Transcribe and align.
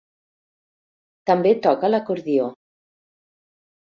També 1.31 1.53
toca 1.67 1.93
l'acordió. 1.93 2.49